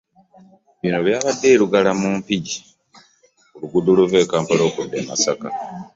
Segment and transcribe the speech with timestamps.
[0.81, 2.57] Bino byabadde e Lungala mu Mpigi
[3.51, 5.47] ku luguudo oluva e Kampala okudda e Masaka